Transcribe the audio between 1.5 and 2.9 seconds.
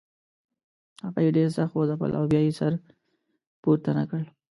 سخت وځپل او بیا یې سر